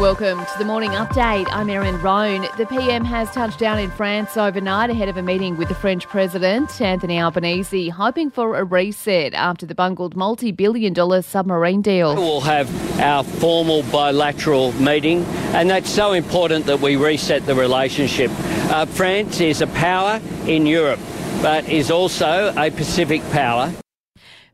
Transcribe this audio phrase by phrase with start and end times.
[0.00, 1.46] Welcome to the morning update.
[1.52, 2.48] I'm Erin Roan.
[2.58, 6.08] The PM has touched down in France overnight ahead of a meeting with the French
[6.08, 12.16] President, Anthony Albanese, hoping for a reset after the bungled multi billion dollar submarine deal.
[12.16, 12.68] We'll have
[13.00, 15.22] our formal bilateral meeting,
[15.54, 18.32] and that's so important that we reset the relationship.
[18.72, 20.98] Uh, France is a power in Europe,
[21.40, 23.72] but is also a Pacific power.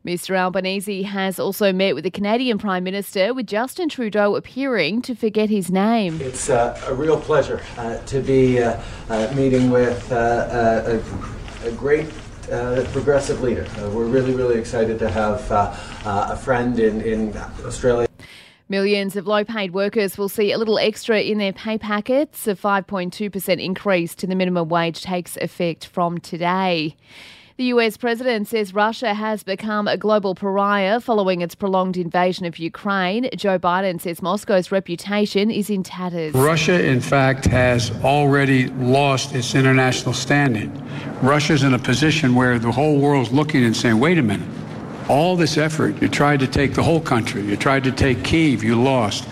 [0.05, 5.13] Mr Albanese has also met with the Canadian Prime Minister, with Justin Trudeau appearing to
[5.13, 6.19] forget his name.
[6.21, 10.99] It's uh, a real pleasure uh, to be uh, uh meeting with uh, uh,
[11.63, 12.09] a, a, great
[12.91, 13.65] progressive leader.
[13.93, 15.51] we're really, really excited to have
[16.03, 18.07] a friend in, in Australia.
[18.69, 22.47] Millions of low paid workers will see a little extra in their pay packets.
[22.47, 26.95] A 5.2% increase to the minimum wage takes effect from today.
[27.57, 32.57] The US president says Russia has become a global pariah following its prolonged invasion of
[32.57, 33.29] Ukraine.
[33.35, 36.33] Joe Biden says Moscow's reputation is in tatters.
[36.33, 40.71] Russia, in fact, has already lost its international standing.
[41.21, 44.47] Russia's in a position where the whole world's looking and saying, wait a minute,
[45.09, 48.63] all this effort, you tried to take the whole country, you tried to take Kiev,
[48.63, 49.27] you lost.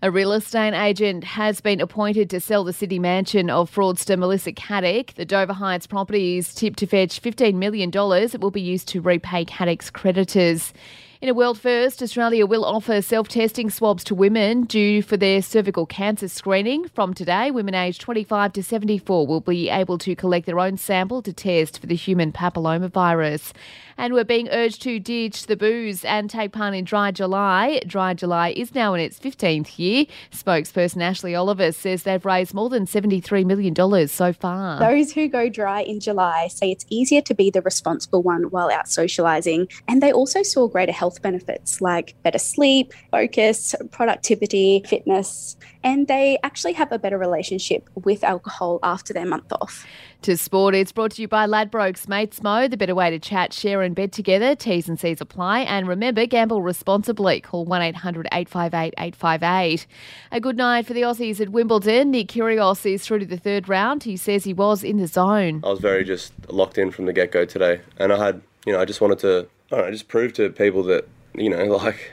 [0.00, 4.52] A real estate agent has been appointed to sell the city mansion of fraudster Melissa
[4.52, 5.14] Caddick.
[5.14, 7.90] The Dover Heights property is tipped to fetch $15 million.
[7.92, 10.72] It will be used to repay Caddick's creditors.
[11.20, 15.42] In a world first, Australia will offer self testing swabs to women due for their
[15.42, 16.86] cervical cancer screening.
[16.90, 21.20] From today, women aged 25 to 74 will be able to collect their own sample
[21.22, 23.52] to test for the human papillomavirus.
[24.00, 27.80] And we're being urged to ditch the booze and take part in Dry July.
[27.84, 30.04] Dry July is now in its 15th year.
[30.30, 34.78] Spokesperson Ashley Oliver says they've raised more than $73 million so far.
[34.78, 38.70] Those who go dry in July say it's easier to be the responsible one while
[38.70, 44.84] out socialising, and they also saw greater health health benefits like better sleep, focus, productivity,
[44.86, 49.86] fitness, and they actually have a better relationship with alcohol after their month off.
[50.22, 53.54] To sport, it's brought to you by Ladbrokes Mates Mo, the better way to chat,
[53.54, 54.54] share, and bed together.
[54.54, 55.60] T's and C's apply.
[55.60, 57.40] And remember, gamble responsibly.
[57.40, 59.86] Call 1 800 858 858.
[60.32, 62.10] A good night for the Aussies at Wimbledon.
[62.10, 64.02] Nick Kyrgios is through to the third round.
[64.02, 65.62] He says he was in the zone.
[65.64, 68.72] I was very just locked in from the get go today, and I had, you
[68.72, 71.64] know, I just wanted to I don't know, just prove to people that, you know,
[71.76, 72.12] like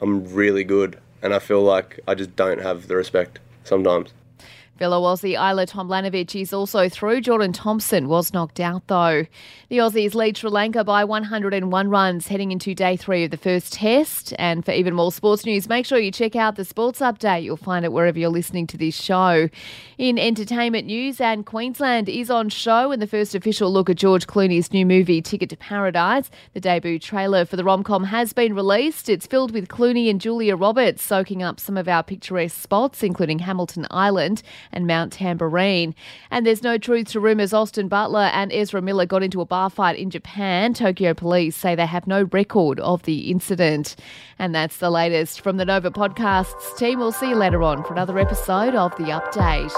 [0.00, 4.12] I'm really good and I feel like I just don't have the respect sometimes.
[4.80, 7.20] Fellow Aussie Ajla Tomljanovic is also through.
[7.20, 9.26] Jordan Thompson was knocked out though.
[9.68, 13.74] The Aussies lead Sri Lanka by 101 runs heading into day three of the first
[13.74, 14.32] test.
[14.38, 17.42] And for even more sports news, make sure you check out the sports update.
[17.42, 19.50] You'll find it wherever you're listening to this show.
[19.98, 24.26] In entertainment news, and Queensland is on show in the first official look at George
[24.26, 26.30] Clooney's new movie Ticket to Paradise.
[26.54, 29.10] The debut trailer for the rom-com has been released.
[29.10, 33.40] It's filled with Clooney and Julia Roberts soaking up some of our picturesque spots, including
[33.40, 35.94] Hamilton Island and Mount Tamborine.
[36.30, 39.70] And there's no truth to rumours Austin Butler and Ezra Miller got into a bar
[39.70, 40.74] fight in Japan.
[40.74, 43.96] Tokyo police say they have no record of the incident.
[44.38, 46.98] And that's the latest from the Nova Podcasts team.
[46.98, 49.70] We'll see you later on for another episode of The Update.